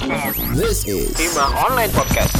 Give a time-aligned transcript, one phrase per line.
[0.00, 2.32] This is Hima Online Podcast.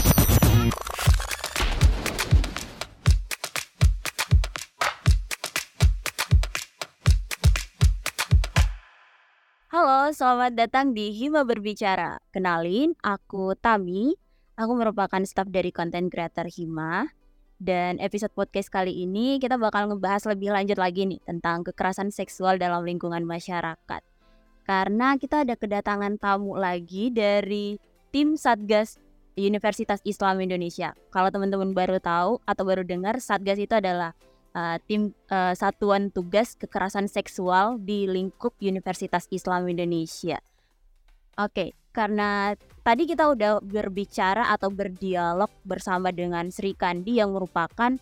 [9.68, 12.16] Halo, selamat datang di Hima Berbicara.
[12.32, 14.16] Kenalin, aku Tami.
[14.56, 17.12] Aku merupakan staf dari konten creator Hima.
[17.60, 22.56] Dan episode podcast kali ini kita bakal ngebahas lebih lanjut lagi nih tentang kekerasan seksual
[22.56, 24.09] dalam lingkungan masyarakat.
[24.70, 27.74] Karena kita ada kedatangan tamu lagi dari
[28.14, 29.02] tim Satgas
[29.34, 30.94] Universitas Islam Indonesia.
[31.10, 34.14] Kalau teman-teman baru tahu atau baru dengar, Satgas itu adalah
[34.54, 40.38] uh, tim uh, satuan tugas kekerasan seksual di lingkup Universitas Islam Indonesia.
[41.34, 42.54] Oke, karena
[42.86, 47.98] tadi kita udah berbicara atau berdialog bersama dengan Sri Kandi yang merupakan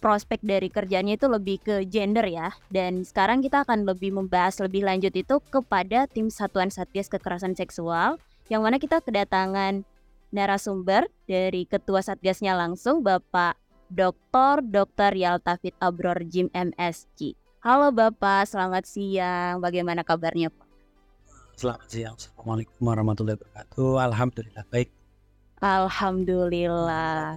[0.00, 2.50] prospek dari kerjanya itu lebih ke gender ya.
[2.72, 8.16] Dan sekarang kita akan lebih membahas lebih lanjut itu kepada tim Satuan Satgas Kekerasan Seksual
[8.48, 9.86] yang mana kita kedatangan
[10.34, 13.54] narasumber dari ketua Satgasnya langsung Bapak
[13.92, 14.64] Dr.
[14.64, 15.12] Dr.
[15.14, 17.36] Yaltafit Abror Jim MSC.
[17.60, 19.60] Halo Bapak, selamat siang.
[19.60, 20.66] Bagaimana kabarnya Pak?
[21.60, 22.14] Selamat siang.
[22.16, 23.92] Assalamualaikum warahmatullahi wabarakatuh.
[24.00, 24.88] Alhamdulillah baik.
[25.60, 27.36] Alhamdulillah.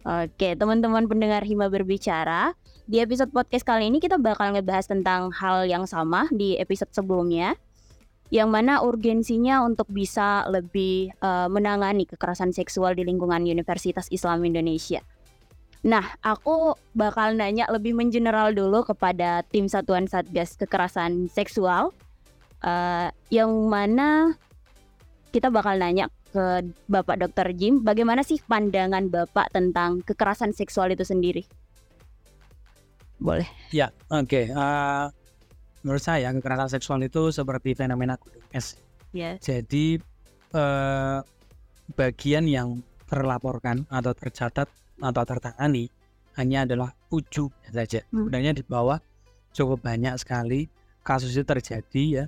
[0.00, 2.56] Oke, teman-teman pendengar Hima berbicara.
[2.88, 7.52] Di episode podcast kali ini kita bakal ngebahas tentang hal yang sama di episode sebelumnya.
[8.32, 15.04] Yang mana urgensinya untuk bisa lebih uh, menangani kekerasan seksual di lingkungan Universitas Islam Indonesia.
[15.84, 21.92] Nah, aku bakal nanya lebih mengeneral dulu kepada tim Satuan Satgas Kekerasan Seksual
[22.64, 24.36] uh, yang mana
[25.30, 27.54] kita bakal nanya ke Bapak Dr.
[27.54, 31.42] Jim, bagaimana sih pandangan Bapak tentang kekerasan seksual itu sendiri?
[33.18, 33.46] Boleh.
[33.74, 34.26] Ya, oke.
[34.26, 34.44] Okay.
[34.50, 35.10] Uh,
[35.82, 38.78] menurut saya kekerasan seksual itu seperti fenomena gunung es.
[39.10, 39.36] Yeah.
[39.42, 39.98] Jadi
[40.54, 41.20] uh,
[41.98, 44.70] bagian yang terlaporkan atau tercatat
[45.02, 45.90] atau tertangani
[46.38, 48.06] hanya adalah ujung saja.
[48.08, 48.30] Hmm.
[48.30, 49.02] Sebenarnya di bawah
[49.50, 50.70] cukup banyak sekali
[51.02, 52.24] kasus itu terjadi ya.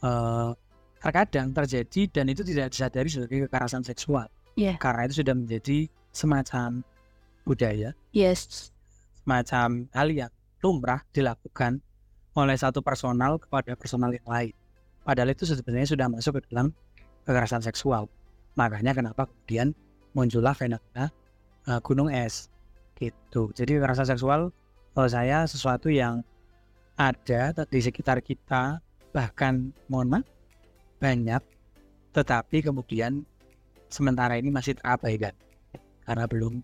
[0.00, 0.56] Uh,
[1.00, 4.28] terkadang terjadi dan itu tidak disadari sebagai kekerasan seksual.
[4.54, 4.76] Yeah.
[4.76, 6.84] Karena itu sudah menjadi semacam
[7.48, 8.70] budaya, Yes.
[9.24, 11.80] semacam hal yang lumrah dilakukan
[12.36, 14.54] oleh satu personal kepada personal yang lain.
[15.00, 16.76] Padahal itu sebenarnya sudah masuk ke dalam
[17.24, 18.06] kekerasan seksual.
[18.60, 19.72] Makanya kenapa kemudian
[20.12, 21.08] muncullah fenomena
[21.64, 22.52] uh, gunung es
[23.00, 23.48] gitu.
[23.56, 24.52] Jadi kekerasan seksual
[24.92, 26.20] kalau saya sesuatu yang
[27.00, 28.84] ada di sekitar kita
[29.16, 30.39] bahkan mohon maaf
[31.00, 31.42] banyak
[32.12, 33.24] tetapi kemudian
[33.90, 35.34] sementara ini masih terabaikan
[36.04, 36.62] karena belum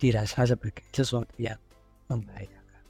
[0.00, 1.60] dirasa sebagai sesuatu yang
[2.08, 2.82] membahayakan.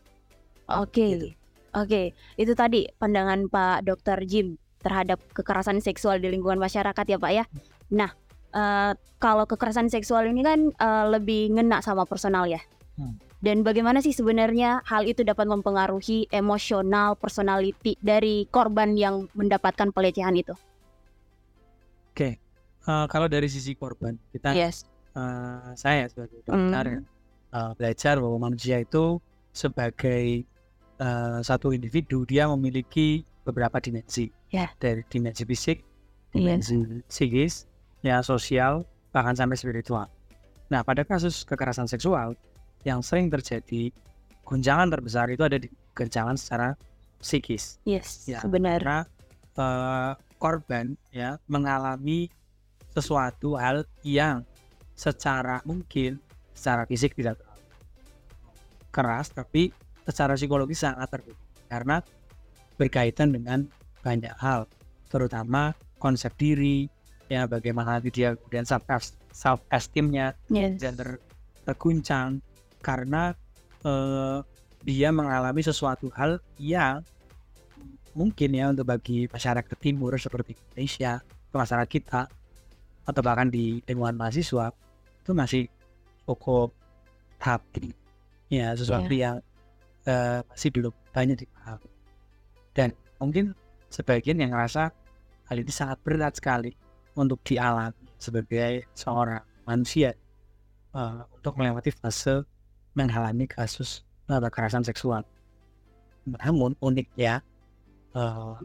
[0.70, 1.06] Oke.
[1.18, 1.28] Gitu.
[1.70, 4.26] Oke, itu tadi pandangan Pak Dr.
[4.26, 7.44] Jim terhadap kekerasan seksual di lingkungan masyarakat ya Pak ya.
[7.94, 8.10] Nah,
[8.50, 8.90] uh,
[9.22, 12.58] kalau kekerasan seksual ini kan uh, lebih ngena sama personal ya.
[12.98, 13.14] Hmm.
[13.40, 20.36] Dan bagaimana sih sebenarnya hal itu dapat mempengaruhi emosional, personality dari korban yang mendapatkan pelecehan
[20.36, 20.52] itu?
[22.12, 22.36] Oke,
[22.84, 24.84] uh, kalau dari sisi korban kita Yes.
[25.16, 27.08] uh, saya sebagai dokter Hmm.
[27.56, 29.16] uh, belajar bahwa manusia itu
[29.56, 30.44] sebagai
[31.00, 34.68] uh, satu individu dia memiliki beberapa dimensi Ya.
[34.76, 35.80] dari dimensi fisik,
[36.36, 36.68] Yes.
[36.68, 36.76] dimensi
[37.08, 37.64] psikis,
[38.04, 38.84] ya sosial,
[39.16, 40.12] bahkan sampai spiritual.
[40.68, 42.36] Nah pada kasus kekerasan seksual
[42.86, 43.92] yang sering terjadi
[44.44, 46.74] guncangan terbesar itu ada di guncangan secara
[47.20, 47.78] psikis.
[47.84, 48.80] Yes, Ya, benar.
[48.80, 49.00] Karena
[49.60, 52.32] uh, korban ya mengalami
[52.90, 54.42] sesuatu hal yang
[54.96, 56.18] secara mungkin
[56.56, 57.64] secara fisik tidak terlalu
[58.90, 59.70] keras tapi
[60.04, 61.38] secara psikologis sangat terbuka
[61.70, 61.96] karena
[62.74, 63.68] berkaitan dengan
[64.02, 64.66] banyak hal
[65.06, 66.88] terutama konsep diri
[67.30, 68.82] ya bagaimana nanti dia kemudian self
[69.30, 70.82] self esteemnya Yes.
[70.82, 71.08] dan ter,
[71.62, 72.42] terguncang
[72.80, 73.32] karena
[73.84, 74.38] eh,
[74.84, 77.04] dia mengalami sesuatu hal yang
[78.16, 81.20] mungkin ya untuk bagi masyarakat timur seperti Indonesia,
[81.52, 82.26] masyarakat kita
[83.06, 84.72] atau bahkan di lingkungan mahasiswa
[85.20, 85.64] itu masih
[86.26, 86.72] cukup
[87.40, 87.90] tabu
[88.50, 89.38] ya sesuatu yang
[90.08, 91.90] eh, masih belum banyak dipahami.
[92.74, 92.88] Dan
[93.20, 93.52] mungkin
[93.90, 94.90] sebagian yang ngerasa
[95.50, 96.72] hal ini sangat berat sekali
[97.18, 100.14] untuk dialami sebagai seorang manusia
[100.94, 102.46] uh, untuk melewati fase
[102.94, 105.22] mengalami kasus uh, kekerasan seksual.
[106.26, 107.40] Namun uniknya
[108.14, 108.58] uh,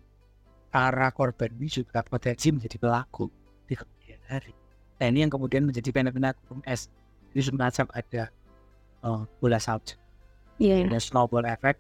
[0.70, 3.32] para korban ini juga potensi menjadi pelaku
[3.66, 4.54] di kemudian hari.
[5.00, 6.92] Nah ini yang kemudian menjadi fenomena gunung es.
[7.32, 8.24] Jadi semacam ada
[9.04, 10.00] uh, bola salju,
[10.60, 10.88] Iya.
[10.88, 11.80] ada snowball effect.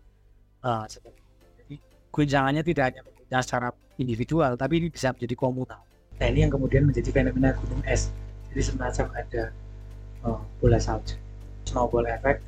[0.63, 0.83] Uh.
[1.63, 1.79] Jadi
[2.11, 5.79] guncangannya tidak hanya mengguncang secara individual, tapi ini bisa menjadi komunal.
[6.19, 8.11] Nah ini yang kemudian menjadi fenomena gunung es.
[8.51, 9.43] Jadi semacam ada
[10.23, 11.19] uh, bola salju,
[11.65, 12.41] snowball effect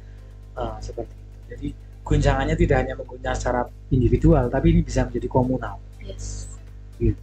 [0.55, 1.35] uh, seperti itu.
[1.47, 1.67] Jadi
[2.07, 3.61] guncangannya tidak hanya mengguncang secara
[3.91, 5.75] individual, tapi ini bisa menjadi komunal.
[5.99, 6.47] Yes.
[6.97, 7.19] Gitu.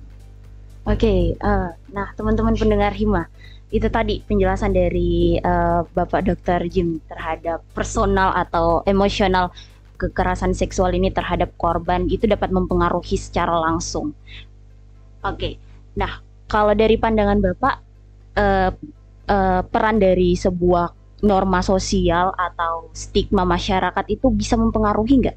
[0.84, 3.24] Oke, uh, nah teman-teman pendengar Hima,
[3.72, 6.68] itu tadi penjelasan dari uh, Bapak Dr.
[6.68, 9.48] Jim terhadap personal atau emosional
[9.96, 14.12] kekerasan seksual ini terhadap korban itu dapat mempengaruhi secara langsung.
[15.24, 15.56] Oke,
[15.96, 17.74] nah kalau dari pandangan Bapak,
[18.36, 18.70] uh,
[19.32, 20.92] uh, peran dari sebuah
[21.24, 25.36] norma sosial atau stigma masyarakat itu bisa mempengaruhi nggak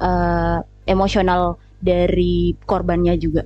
[0.00, 3.44] uh, emosional dari korbannya juga?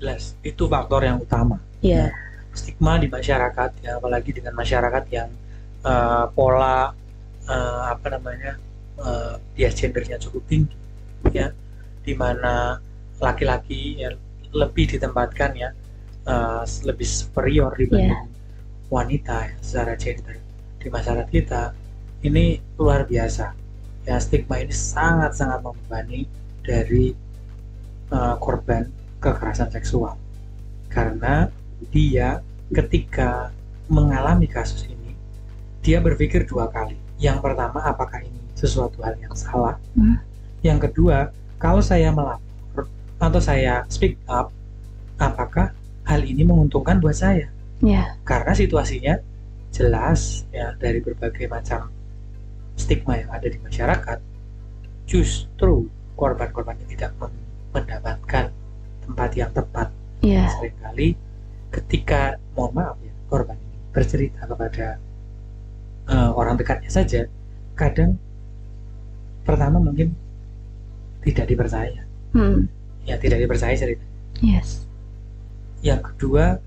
[0.00, 1.60] Jelas, itu faktor yang utama.
[1.84, 2.08] Iya.
[2.08, 2.10] Yeah.
[2.56, 5.30] Stigma di masyarakat, ya apalagi dengan masyarakat yang
[5.84, 6.90] uh, pola
[7.46, 8.58] uh, apa namanya
[8.98, 10.74] uh, bias gendernya cukup tinggi,
[11.30, 11.54] ya,
[12.02, 12.82] di mana
[13.22, 14.10] laki-laki ya
[14.54, 15.70] lebih ditempatkan ya
[16.26, 18.90] uh, lebih superior dibanding yeah.
[18.90, 20.47] wanita ya, secara gender
[20.78, 21.74] di masyarakat kita
[22.22, 23.54] ini luar biasa.
[24.08, 26.24] Ya stigma ini sangat-sangat membebani
[26.64, 27.12] dari
[28.14, 28.88] uh, korban
[29.20, 30.16] kekerasan seksual.
[30.88, 31.52] Karena
[31.92, 32.40] dia
[32.72, 33.52] ketika
[33.92, 35.12] mengalami kasus ini
[35.84, 36.96] dia berpikir dua kali.
[37.18, 39.78] Yang pertama apakah ini sesuatu hal yang salah?
[39.94, 40.18] Hmm.
[40.58, 41.30] yang kedua
[41.62, 42.90] kalau saya melapor
[43.22, 44.50] atau saya speak up
[45.22, 45.70] apakah
[46.02, 47.46] hal ini menguntungkan buat saya?
[47.78, 48.18] Yeah.
[48.26, 49.22] karena situasinya
[49.74, 51.92] jelas ya dari berbagai macam
[52.78, 54.18] stigma yang ada di masyarakat
[55.08, 57.10] justru korban-korban yang tidak
[57.74, 58.50] mendapatkan
[59.06, 59.88] tempat yang tepat
[60.20, 60.50] yeah.
[60.58, 61.08] sering kali
[61.72, 64.96] ketika mohon maaf ya korban ini bercerita kepada
[66.08, 67.28] uh, orang dekatnya saja
[67.76, 68.16] kadang
[69.44, 70.12] pertama mungkin
[71.24, 72.02] tidak dipercaya
[72.36, 72.68] hmm.
[73.04, 74.04] ya tidak dipercaya cerita
[74.44, 74.84] yes
[75.84, 76.58] yang kedua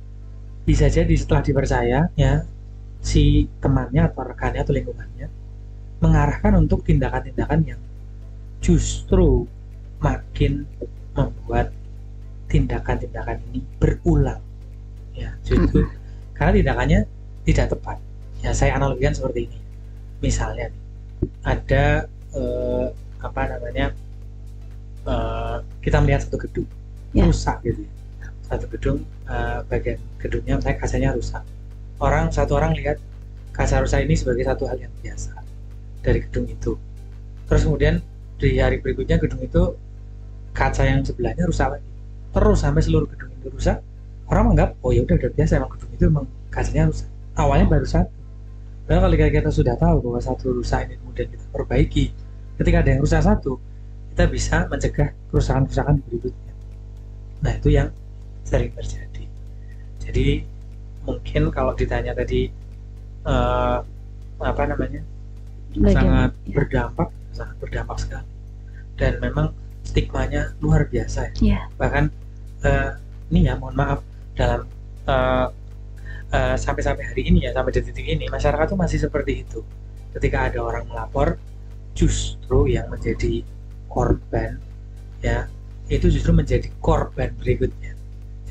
[0.63, 2.33] bisa jadi setelah dipercaya ya
[3.01, 5.27] si temannya atau rekannya atau lingkungannya
[6.01, 7.81] mengarahkan untuk tindakan-tindakan yang
[8.61, 9.45] justru
[10.01, 10.65] makin
[11.13, 11.73] membuat
[12.49, 14.41] tindakan-tindakan ini berulang.
[15.17, 15.89] Ya justru
[16.37, 16.99] karena tindakannya
[17.45, 17.97] tidak tepat.
[18.41, 19.59] Ya saya analogikan seperti ini.
[20.21, 20.81] Misalnya nih,
[21.45, 21.85] ada
[22.33, 22.87] eh,
[23.21, 23.93] apa namanya
[25.05, 26.69] eh, kita melihat satu gedung
[27.13, 27.25] ya.
[27.25, 28.29] rusak gitu ya.
[28.45, 31.39] Satu gedung uh, bagian gedungnya saya kacanya rusak
[32.01, 32.97] orang satu orang lihat
[33.53, 35.37] kaca rusak ini sebagai satu hal yang biasa
[36.01, 36.73] dari gedung itu.
[37.45, 38.01] Terus kemudian
[38.41, 39.77] di hari berikutnya gedung itu
[40.51, 41.89] kaca yang sebelahnya rusak lagi.
[42.31, 43.77] Terus sampai seluruh gedung itu rusak
[44.31, 47.09] orang menganggap oh ya udah udah biasa emang gedung itu emang kacanya rusak.
[47.37, 48.17] Awalnya baru satu.
[48.89, 52.05] Padahal kalau kita sudah tahu bahwa satu rusak ini kemudian kita perbaiki
[52.59, 53.61] ketika ada yang rusak satu
[54.11, 56.53] kita bisa mencegah kerusakan-kerusakan berikutnya.
[57.45, 57.87] Nah itu yang
[58.43, 59.23] sering terjadi.
[60.01, 60.43] Jadi
[61.05, 62.51] mungkin kalau ditanya tadi
[63.25, 63.81] uh,
[64.41, 65.01] apa namanya
[65.71, 65.93] Bagaimana?
[65.95, 66.53] sangat ya.
[66.53, 68.29] berdampak, sangat berdampak sekali.
[68.99, 71.57] Dan memang stigmanya luar biasa ya.
[71.57, 71.61] ya.
[71.77, 72.03] Bahkan
[72.65, 72.89] uh,
[73.33, 73.99] ini ya mohon maaf
[74.37, 74.67] dalam
[75.07, 75.47] uh,
[76.33, 79.61] uh, sampai-sampai hari ini ya sampai detik ini masyarakat tuh masih seperti itu.
[80.11, 81.39] Ketika ada orang melapor,
[81.95, 83.43] justru yang menjadi
[83.91, 84.59] korban
[85.19, 85.47] ya
[85.91, 87.93] itu justru menjadi korban berikutnya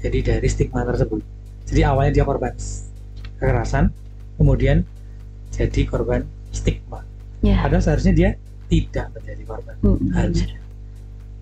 [0.00, 1.24] jadi dari stigma tersebut
[1.70, 2.50] jadi awalnya dia korban
[3.38, 3.94] kekerasan
[4.36, 4.82] kemudian
[5.54, 7.06] jadi korban stigma.
[7.40, 7.62] Yeah.
[7.62, 8.30] padahal seharusnya dia
[8.68, 10.10] tidak menjadi korban mm -hmm.
[10.12, 10.58] harusnya.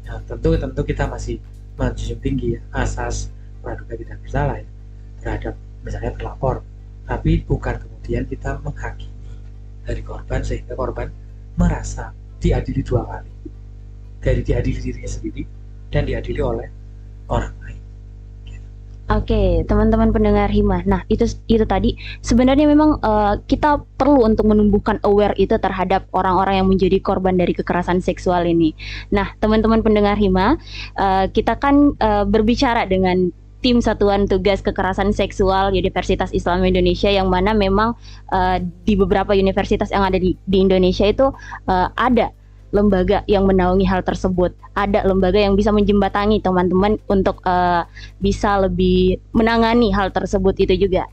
[0.05, 1.41] Ya, tentu tentu kita masih
[1.81, 4.69] menjunjung tinggi ya, asas praduga tidak bersalah ya,
[5.25, 6.61] terhadap misalnya terlapor.
[7.09, 9.17] Tapi bukan kemudian kita menghakimi
[9.89, 11.09] dari korban sehingga korban
[11.57, 13.33] merasa diadili dua kali.
[14.21, 15.43] Dari diadili dirinya sendiri
[15.89, 16.69] dan diadili oleh
[17.33, 17.53] orang
[19.19, 20.87] Oke, teman-teman pendengar Hima.
[20.87, 26.63] Nah, itu itu tadi sebenarnya memang uh, kita perlu untuk menumbuhkan aware itu terhadap orang-orang
[26.63, 28.79] yang menjadi korban dari kekerasan seksual ini.
[29.11, 30.55] Nah, teman-teman pendengar Hima,
[31.03, 37.27] uh, kita kan uh, berbicara dengan tim Satuan Tugas Kekerasan Seksual Universitas Islam Indonesia yang
[37.27, 37.99] mana memang
[38.31, 41.35] uh, di beberapa universitas yang ada di, di Indonesia itu
[41.67, 42.31] uh, ada
[42.71, 44.53] lembaga yang menaungi hal tersebut.
[44.77, 47.89] Ada lembaga yang bisa menjembatangi teman-teman untuk uh,
[48.21, 51.09] bisa lebih menangani hal tersebut itu juga.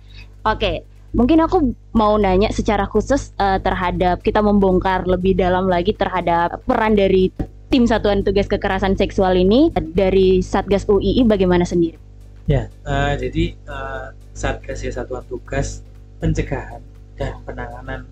[0.45, 0.85] Oke,
[1.15, 6.93] mungkin aku mau nanya secara khusus uh, terhadap kita membongkar lebih dalam lagi terhadap peran
[6.93, 7.31] dari
[7.71, 11.97] tim Satuan Tugas Kekerasan Seksual ini dari Satgas UII bagaimana sendiri?
[12.45, 15.81] Ya, uh, jadi uh, Satgas ya Satuan Tugas
[16.21, 16.83] Pencegahan
[17.17, 18.05] dan Penanganan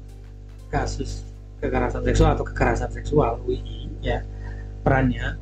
[0.74, 1.33] Kasus
[1.64, 4.20] kekerasan seksual atau kekerasan seksual UI ya
[4.84, 5.40] perannya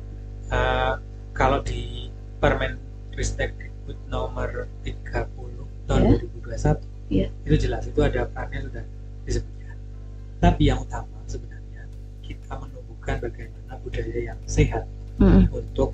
[0.48, 1.02] uh,
[1.34, 2.06] kalau di
[2.38, 2.78] Permen
[3.12, 5.02] Ristek Kemendikbud nomor 30
[5.90, 6.78] tahun Ya.
[6.78, 6.78] 2021
[7.12, 7.28] Ya.
[7.44, 8.84] itu jelas itu ada perannya sudah
[9.26, 9.76] disebutkan
[10.38, 11.84] tapi yang utama sebenarnya
[12.22, 14.86] kita menumbuhkan bagaimana budaya yang sehat
[15.20, 15.44] Mm-mm.
[15.52, 15.92] untuk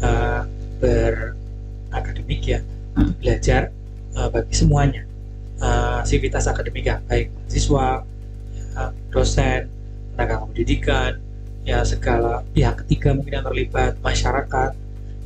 [0.00, 0.42] uh,
[0.80, 2.60] berakademik ya
[2.96, 3.12] Hmm.
[3.20, 3.68] belajar
[4.16, 5.04] uh, bagi semuanya
[5.60, 8.08] uh, sivitas akademika baik mahasiswa
[9.12, 9.68] dosen
[10.14, 11.20] tenaga pendidikan
[11.66, 14.70] ya segala pihak ketiga mungkin yang terlibat masyarakat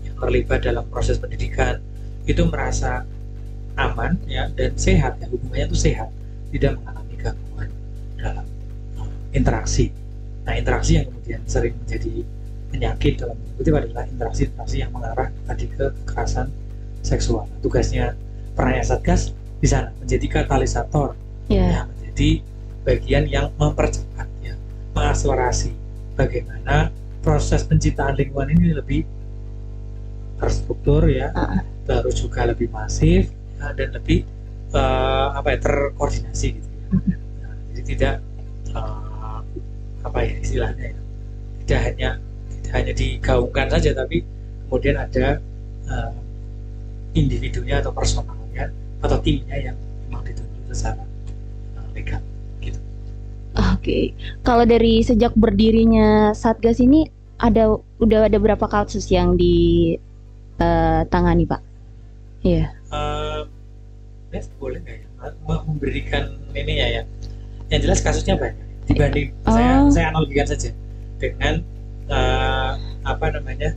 [0.07, 1.79] yang terlibat dalam proses pendidikan
[2.25, 3.05] itu merasa
[3.77, 6.09] aman ya dan sehat ya hubungannya itu sehat
[6.51, 7.69] tidak mengalami gangguan
[8.19, 8.47] dalam
[8.99, 9.93] uh, interaksi
[10.43, 12.25] nah interaksi yang kemudian sering menjadi
[12.71, 16.49] penyakit dalam kutip adalah interaksi-interaksi yang mengarah tadi ke kekerasan
[17.03, 17.45] seksual.
[17.61, 18.15] Tugasnya
[18.55, 21.19] perannya satgas di sana menjadi katalisator,
[21.51, 21.67] Ya.
[21.67, 22.47] ya, menjadi
[22.85, 24.55] bagian yang mempercepat, ya,
[24.97, 25.73] mengakselerasi
[26.17, 26.89] bagaimana
[27.21, 29.03] proses penciptaan lingkungan ini lebih
[30.41, 31.29] terstruktur, ya,
[31.85, 33.29] terus juga lebih masif
[33.61, 34.25] ya, dan lebih
[34.73, 36.69] eh, apa ya terkoordinasi gitu.
[36.89, 37.19] Ya.
[37.45, 38.15] Nah, jadi tidak
[38.73, 39.39] eh,
[40.01, 41.01] apa ya istilahnya ya,
[41.65, 42.11] tidak hanya
[42.61, 44.25] tidak hanya digaungkan saja tapi
[44.67, 45.27] kemudian ada
[45.91, 46.13] eh,
[47.19, 48.71] individunya atau personalnya
[49.03, 51.05] atau timnya yang memang ditunjuk secara
[51.77, 52.23] eh, legal
[53.81, 54.13] Oke,
[54.45, 57.09] kalau dari sejak berdirinya Satgas ini
[57.41, 57.65] ada
[57.97, 59.41] udah ada berapa kasus yang
[60.61, 61.61] ditangani Pak?
[62.45, 62.69] Iya.
[62.93, 63.41] Eh,
[64.31, 65.07] Nes, boleh nggak ya
[65.43, 67.03] mem- memberikan ini ya ya
[67.69, 69.91] yang jelas kasusnya banyak dibanding saya Oh.
[69.91, 70.71] saya analogikan saja
[71.17, 71.65] dengan
[72.07, 72.73] eh,
[73.03, 73.73] apa namanya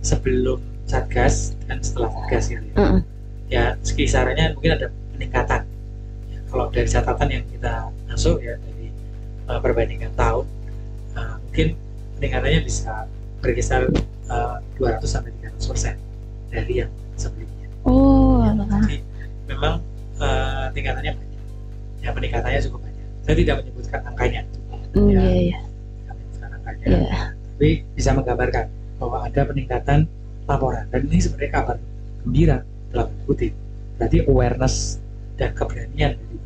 [0.00, 2.74] sebelum satgas dan setelah satgas gitu ya.
[2.74, 3.00] Mm-mm.
[3.46, 5.62] ya sekisarannya mungkin ada peningkatan
[6.28, 7.72] Ya, kalau dari catatan yang kita
[8.06, 8.56] masuk ya
[9.46, 10.44] uh, perbandingan tahun
[11.12, 11.74] uh, mungkin
[12.16, 13.06] peningkatannya bisa
[13.38, 13.90] berkisar
[14.28, 15.94] uh, 200 sampai 300 persen
[16.48, 18.96] dari yang sebelumnya Oh, Ya, jadi
[19.48, 19.82] memang
[20.16, 21.40] uh, tingkatannya banyak
[21.98, 24.42] ya peningkatannya cukup banyak saya tidak menyebutkan angkanya
[24.92, 25.24] Mm, Ya.
[25.24, 25.58] iya, iya.
[25.96, 27.20] tidak menyebutkan angkanya Iya.
[27.32, 28.64] tapi bisa menggambarkan
[28.98, 29.98] bahwa ada peningkatan
[30.44, 31.76] laporan dan ini sebenarnya kabar
[32.20, 32.58] gembira
[32.88, 33.52] dalam tanda kutip
[33.96, 34.74] berarti awareness
[35.34, 36.36] dan keberanian dari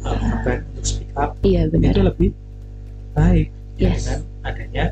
[0.00, 2.04] uh, korban untuk speak up Iya, itu benar.
[2.06, 2.30] lebih
[3.16, 4.08] baik Yes.
[4.08, 4.84] dengan adanya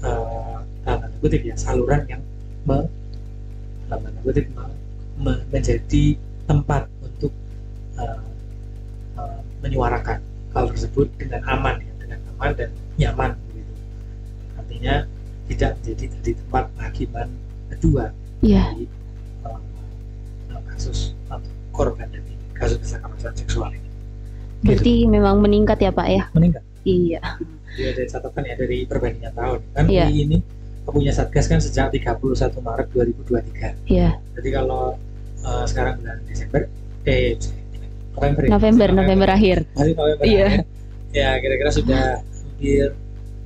[0.00, 2.24] uh, dalam tanda kutip ya saluran yang
[2.64, 2.88] me,
[3.84, 4.76] dalam kutip me-
[5.20, 6.16] me- menjadi
[6.48, 7.32] tempat untuk
[8.00, 8.20] uh,
[9.16, 10.24] uh, menyuarakan
[10.56, 13.72] hal tersebut dengan aman ya, dengan aman dan nyaman begitu.
[14.56, 14.94] Artinya
[15.52, 17.28] tidak menjadi tadi tempat penghakiman
[17.76, 18.04] kedua
[18.40, 18.64] Iya.
[18.72, 18.84] dari
[19.44, 19.60] uh,
[20.64, 21.44] kasus atau
[21.76, 23.88] korban dari kasus kekerasan seksual ini.
[24.64, 26.24] Berarti memang meningkat ya Pak ya?
[26.32, 26.64] Meningkat.
[26.88, 27.20] Iya.
[27.70, 29.60] Jadi ada catatan ya dari perbandingan tahun.
[29.72, 30.06] Kan Iya.
[30.08, 30.38] UI ini
[30.90, 32.18] punya Satgas kan sejak 31
[32.58, 33.86] Maret 2023.
[33.86, 34.18] Iya.
[34.34, 34.98] Jadi kalau
[35.40, 36.66] uh, sekarang bulan Desember,
[37.06, 37.38] eh
[38.10, 38.50] November, ya?
[38.50, 39.58] November, November akhir.
[39.78, 40.24] Masih November.
[40.26, 40.48] Iya.
[41.10, 42.94] Ya kira-kira sudah hampir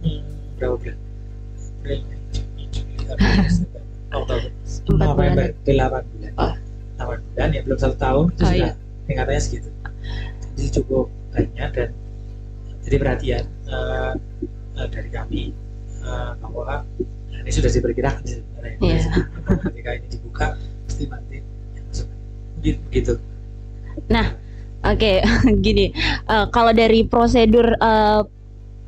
[0.01, 0.21] hmm,
[0.57, 0.99] berapa bulan?
[4.15, 4.51] Oktober,
[4.89, 5.65] November, bulan.
[5.67, 6.33] delapan bulan.
[6.39, 6.55] Oh.
[6.97, 8.73] Delapan bulan ya belum satu tahun itu Oh, sudah iya.
[9.05, 9.69] tingkatannya segitu.
[10.55, 11.91] Jadi cukup banyak dan
[12.85, 14.13] jadi perhatian eh,
[14.77, 15.43] eh, dari kami
[16.05, 18.77] eh, bahwa nah, ini sudah diperkirakan sebenarnya.
[18.81, 19.03] Iya.
[19.73, 20.47] Ketika ini dibuka
[20.85, 21.41] pasti nanti
[21.75, 22.07] yang masuk.
[22.61, 22.79] Begitu.
[22.89, 23.15] begitu.
[24.85, 25.25] Oke,
[25.65, 25.97] gini.
[26.29, 28.21] eh, kalau dari prosedur eh,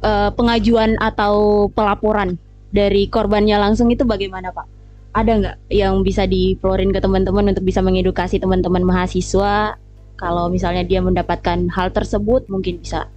[0.04, 2.36] eh, pengajuan atau pelaporan
[2.68, 4.66] dari korbannya langsung itu bagaimana Pak?
[5.16, 9.80] Ada nggak yang bisa diplorin ke teman-teman untuk bisa mengedukasi teman-teman mahasiswa
[10.20, 13.08] kalau misalnya dia mendapatkan hal tersebut mungkin bisa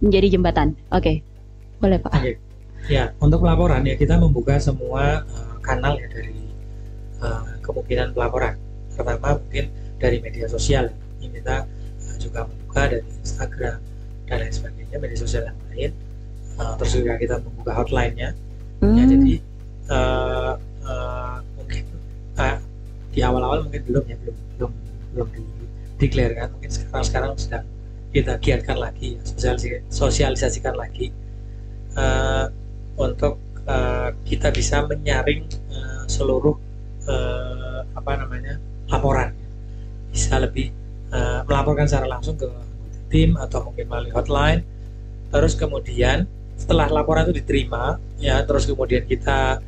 [0.00, 0.68] menjadi jembatan.
[0.92, 1.20] Oke,
[1.80, 2.12] boleh Pak.
[2.16, 2.32] Oke.
[2.88, 6.40] Ya, untuk pelaporan ya kita membuka semua eh, kanal ya dari
[7.20, 8.56] eh, kemungkinan pelaporan.
[8.96, 9.68] Pertama mungkin
[10.00, 10.88] dari media sosial.
[11.20, 11.68] Ini kita
[12.00, 13.78] eh, juga membuka dari Instagram
[14.26, 15.90] dan lain sebagainya media sosial yang lain.
[16.60, 18.32] Eh, terus juga kita membuka hotline-nya.
[18.32, 18.48] Ya,
[18.80, 19.36] Hmm, jadi
[19.92, 20.52] eh,
[20.88, 21.84] eh, mungkin
[22.40, 22.56] eh,
[23.12, 24.72] di awal-awal mungkin belum ya belum belum
[25.12, 25.42] belum di
[26.00, 27.64] declare kan mungkin sekarang sekarang sedang
[28.10, 29.16] kita giatkan lagi
[29.90, 31.14] sosialisasikan lagi
[31.94, 32.46] eh,
[32.98, 36.56] untuk eh, kita bisa menyaring eh, seluruh
[37.06, 38.58] eh, apa namanya
[38.90, 39.30] laporan.
[40.10, 40.74] Bisa lebih
[41.14, 42.50] eh, melaporkan secara langsung ke
[43.10, 44.60] tim atau mungkin melalui hotline.
[45.30, 46.26] Terus kemudian
[46.60, 49.64] setelah laporan itu diterima ya terus kemudian kita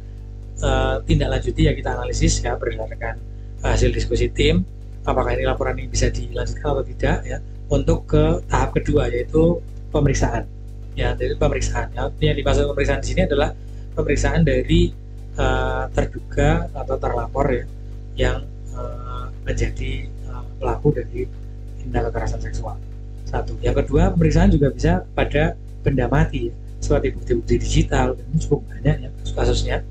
[0.60, 3.16] eh, tindak lanjuti ya kita analisis ya berdasarkan
[3.64, 4.60] hasil diskusi tim
[5.08, 7.38] apakah ini laporan ini bisa dilanjutkan atau tidak ya
[7.72, 10.44] untuk ke tahap kedua yaitu pemeriksaan
[10.92, 13.56] ya dari pemeriksaan ya yang dimaksud pemeriksaan di sini adalah
[13.96, 14.92] pemeriksaan dari
[15.40, 17.64] eh, terduga atau terlapor ya
[18.12, 18.44] yang
[18.76, 19.12] eh,
[19.42, 21.26] menjadi uh, pelaku dari
[21.82, 22.78] tindak kekerasan seksual.
[23.26, 23.58] Satu.
[23.64, 26.54] Yang kedua, pemeriksaan juga bisa pada benda mati, ya.
[26.78, 29.82] seperti bukti-bukti digital, ini cukup banyak ya kasusnya.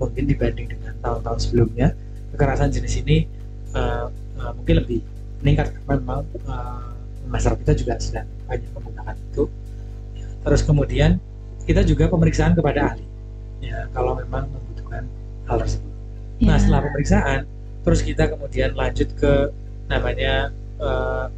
[0.00, 1.92] Mungkin dibanding dengan tahun-tahun sebelumnya,
[2.34, 3.28] kekerasan jenis ini
[3.76, 4.08] uh,
[4.40, 5.00] uh, mungkin lebih
[5.44, 6.89] meningkat karena memang uh,
[7.30, 9.46] masyarakat kita juga sedang banyak menggunakan itu.
[10.40, 11.22] Terus kemudian
[11.64, 13.06] kita juga pemeriksaan kepada ahli,
[13.62, 15.06] ya kalau memang membutuhkan
[15.46, 15.92] hal tersebut.
[16.40, 16.60] Nah Ya.
[16.60, 17.40] setelah pemeriksaan,
[17.86, 19.52] terus kita kemudian lanjut ke
[19.86, 21.28] namanya uh,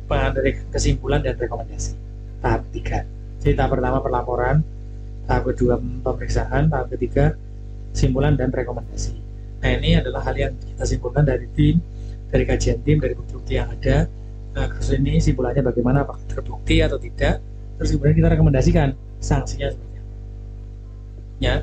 [0.70, 1.98] kesimpulan dan rekomendasi
[2.40, 3.04] tahap ketiga.
[3.42, 4.56] Jadi tahap pertama pelaporan,
[5.26, 7.34] tahap kedua pemeriksaan, tahap ketiga
[7.92, 9.18] kesimpulan dan rekomendasi.
[9.62, 11.78] Nah ini adalah hal yang kita simpulkan dari tim,
[12.30, 14.06] dari kajian tim, dari bukti-bukti yang ada.
[14.52, 17.40] Nah, kasus ini simpulannya bagaimana, apakah terbukti atau tidak.
[17.80, 20.12] Terus kemudian kita rekomendasikan sanksinya seperti apa.
[21.40, 21.54] Ya.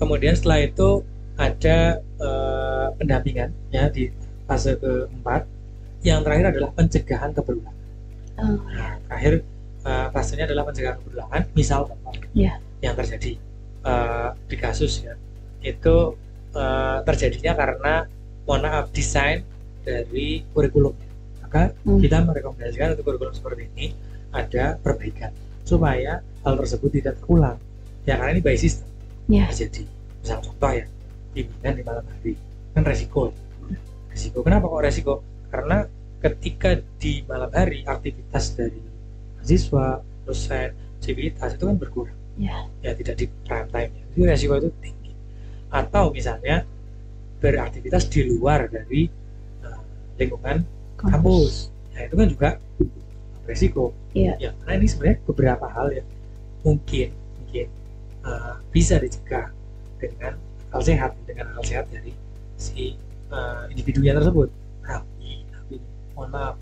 [0.00, 1.04] Kemudian setelah itu
[1.36, 4.08] ada eh, pendampingan ya di
[4.46, 5.44] fase keempat.
[6.00, 7.76] Yang terakhir adalah pencegahan keberulangan.
[8.40, 9.44] Oh, Nah, terakhir
[9.84, 11.42] uh, fasenya adalah pencegahan keberulangan.
[11.52, 11.92] Misal
[12.32, 12.56] Iya.
[12.80, 13.36] yang terjadi
[13.84, 15.12] uh, di kasus ya
[15.60, 16.16] itu
[16.56, 17.94] uh, terjadinya karena
[18.48, 19.44] mohon maaf desain
[19.84, 21.09] dari kurikulumnya.
[21.50, 21.98] Maka Hmm.
[21.98, 23.90] kita merekomendasikan untuk kurikulum seperti ini
[24.30, 25.34] ada perbaikan
[25.66, 27.58] supaya hal tersebut tidak terulang.
[28.06, 28.86] Ya karena ini by system
[29.26, 29.50] Iya.
[29.50, 29.82] terjadi.
[30.22, 30.86] Misal contoh ya
[31.34, 32.38] bimbingan di malam hari
[32.70, 33.34] kan resiko.
[34.14, 35.14] Resiko kenapa kok resiko?
[35.50, 35.90] Karena
[36.22, 38.78] ketika di malam hari aktivitas dari
[39.34, 40.70] mahasiswa, dosen,
[41.02, 42.14] civitas itu kan berkurang.
[42.38, 42.62] Ya.
[42.78, 43.90] Ya tidak di prime time.
[43.90, 44.04] ya.
[44.14, 45.12] Jadi resiko itu tinggi.
[45.66, 46.62] Atau misalnya
[47.42, 49.10] beraktivitas di luar dari
[49.66, 49.80] eh,
[50.14, 50.62] lingkungan
[51.08, 51.72] kampus.
[51.96, 52.50] Ya itu kan juga
[53.48, 53.92] resiko.
[54.14, 54.38] Iya.
[54.38, 56.08] Ya, karena ini sebenarnya beberapa hal yang
[56.62, 57.08] mungkin
[57.40, 57.66] mungkin
[58.26, 59.50] eh, bisa dicegah
[59.98, 60.36] dengan
[60.70, 62.12] akal sehat, dengan akal sehat dari
[62.60, 62.94] si
[63.30, 64.48] eh, individunya tersebut.
[64.86, 65.74] Tapi, tapi
[66.14, 66.56] mohon maaf,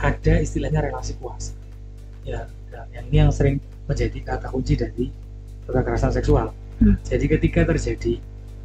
[0.00, 1.54] ada istilahnya relasi kuasa.
[2.22, 5.10] Ya, nah, yang ini yang sering menjadi kata kunci dari
[5.66, 6.54] kekerasan seksual.
[6.78, 6.96] Hmm.
[7.06, 8.18] Jadi ketika terjadi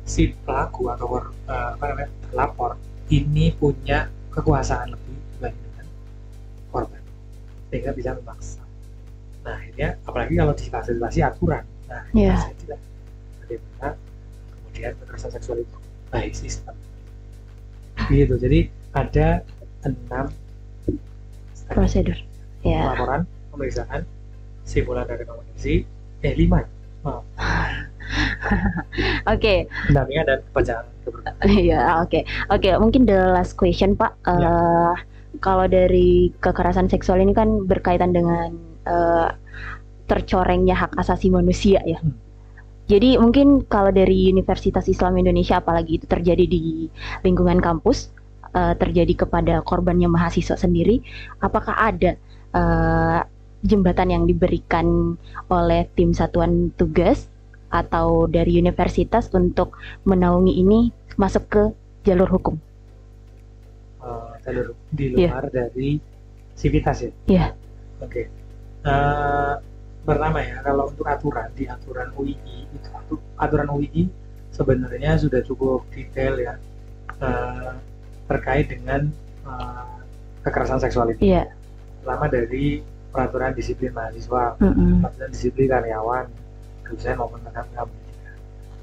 [0.07, 5.85] si pelaku atau eh, apa namanya pelapor ini punya kekuasaan lebih dibanding dengan
[6.69, 7.01] korban
[7.67, 8.61] sehingga bisa memaksa.
[9.41, 12.37] Nah akhirnya apalagi kalau difasilitasi aturan, nah Iya.
[12.37, 12.79] bisa tidak
[13.41, 13.89] bagaimana
[14.53, 15.77] kemudian kekerasan seksual itu
[16.13, 16.75] by sistem.
[18.07, 18.35] Gitu.
[18.37, 18.59] Jadi
[18.93, 19.41] ada
[19.83, 20.29] enam
[21.67, 22.15] prosedur.
[22.65, 22.83] Ya.
[22.83, 23.21] pelaporan,
[23.53, 24.01] pemeriksaan,
[24.67, 25.87] simpulan dan rekomendasi,
[26.21, 26.65] eh lima
[27.01, 27.23] maaf,
[29.33, 31.33] Oke, pendampingan dan pembacaan keberatan.
[31.47, 32.19] Iya, oke.
[32.51, 34.15] Oke, mungkin the last question, Pak.
[34.27, 34.93] Eh,
[35.39, 38.55] kalau dari kekerasan seksual ini kan berkaitan dengan
[38.87, 39.29] eh,
[40.07, 41.99] tercorengnya hak asasi manusia ya.
[41.99, 42.15] Hmm.
[42.87, 46.87] Jadi mungkin kalau dari Universitas Islam Indonesia apalagi itu terjadi di
[47.27, 48.11] lingkungan kampus,
[48.55, 51.03] eh, terjadi kepada korbannya mahasiswa sendiri,
[51.43, 52.15] apakah ada
[52.55, 53.21] eh,
[53.67, 55.17] jembatan yang diberikan
[55.51, 57.27] oleh tim satuan tugas
[57.69, 60.79] atau dari universitas untuk menaungi ini
[61.15, 61.63] masuk ke
[62.03, 62.55] jalur hukum.
[63.99, 65.29] Eh, jalur di Iya.
[65.33, 65.99] luar dari
[66.53, 67.11] sivitas ya.
[67.27, 67.47] Iya.
[67.99, 68.29] Oke.
[68.81, 69.53] Eh,
[70.01, 74.07] pertama ya, kalau untuk aturan di aturan UII itu atu- aturan UII
[74.49, 76.55] sebenarnya sudah cukup detail ya
[77.17, 77.73] eh,
[78.25, 79.11] terkait dengan
[79.43, 79.95] eh,
[80.41, 81.27] kekerasan seksual itu.
[81.27, 81.51] Iya.
[81.99, 82.79] Pertama dari
[83.11, 85.01] peraturan disiplin mahasiswa, Mm-mm.
[85.01, 86.25] peraturan disiplin karyawan,
[86.87, 88.35] dosen maupun pendidikan.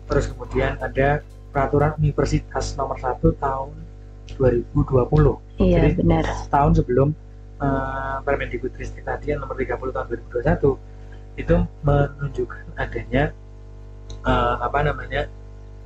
[0.05, 3.71] Terus kemudian ada peraturan universitas nomor 1 tahun
[4.37, 6.25] 2020 Iya Jadi, benar.
[6.43, 7.09] setahun sebelum
[7.61, 13.31] uh, Permendikbud Ristek tadi yang nomor 30 tahun 2021 itu menunjukkan adanya
[14.23, 15.23] uh, apa namanya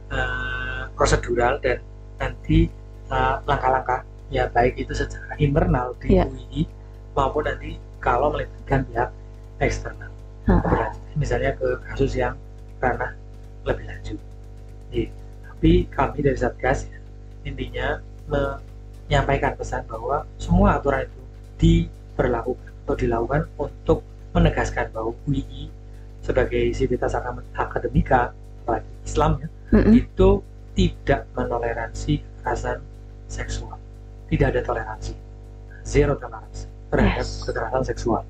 [0.08, 1.80] uh, prosedural dan
[2.16, 2.68] nanti
[3.08, 6.24] uh, langkah-langkah ya baik itu secara internal di Iya.
[6.28, 6.62] UI
[7.12, 9.10] maupun nanti kalau melibatkan pihak
[9.58, 10.08] eksternal
[10.48, 12.34] Berlanjut, misalnya ke kasus yang
[12.80, 13.12] ranah
[13.68, 14.18] lebih lanjut.
[14.88, 15.12] Iya.
[15.44, 16.98] Tapi kami dari Satgas ya,
[17.44, 21.20] intinya menyampaikan pesan bahwa semua aturan itu
[21.60, 24.00] diberlakukan atau dilakukan untuk
[24.32, 25.68] menegaskan bahwa UI
[26.24, 27.12] sebagai sivitas
[27.52, 28.32] akademika
[28.64, 29.92] apalagi Islam ya, Mm-mm.
[29.96, 30.28] itu
[30.72, 32.78] tidak menoleransi kekerasan
[33.28, 33.76] seksual.
[34.28, 35.12] Tidak ada toleransi.
[35.84, 37.44] Zero toleransi terhadap Yes.
[37.44, 38.22] kekerasan seksual.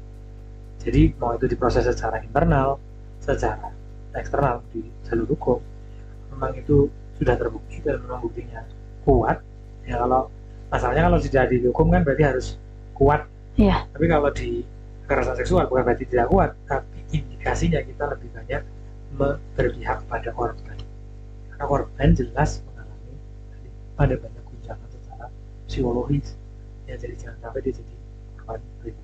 [0.89, 2.81] Jadi mau itu diproses secara internal,
[3.21, 3.69] secara
[4.17, 5.61] eksternal di jalur hukum,
[6.33, 6.89] memang itu
[7.21, 8.65] sudah terbukti dan memang buktinya
[9.05, 9.45] kuat.
[9.85, 10.33] Ya kalau
[10.73, 12.57] masalahnya kalau sudah di hukum kan berarti harus
[12.97, 13.29] kuat.
[13.61, 13.85] Iya.
[13.93, 14.65] Tapi kalau di
[15.05, 18.65] kekerasan seksual bukan berarti tidak kuat, tapi indikasinya kita lebih banyak
[19.61, 20.77] berpihak pada korban.
[21.53, 23.13] Karena korban jelas mengalami
[24.01, 25.29] ada banyak guncangan secara
[25.69, 26.33] psikologis
[26.89, 27.95] ya jadi jangan sampai dia jadi
[28.41, 28.97] korban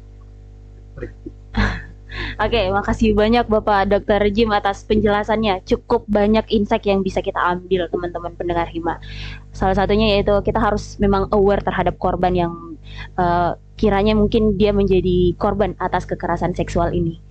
[2.35, 4.27] Oke, makasih banyak Bapak Dr.
[4.35, 5.63] Jim atas penjelasannya.
[5.63, 8.99] Cukup banyak insight yang bisa kita ambil teman-teman pendengar Hima.
[9.55, 12.53] Salah satunya yaitu kita harus memang aware terhadap korban yang
[13.15, 17.23] uh, kiranya mungkin dia menjadi korban atas kekerasan seksual ini.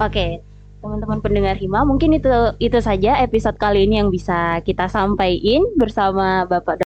[0.00, 0.40] Oke,
[0.80, 6.48] teman-teman pendengar Hima, mungkin itu itu saja episode kali ini yang bisa kita sampaikan bersama
[6.48, 6.80] Bapak